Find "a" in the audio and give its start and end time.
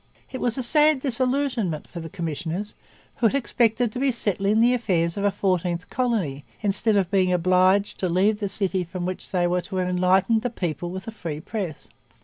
0.57-0.63, 5.23-5.29, 11.07-11.11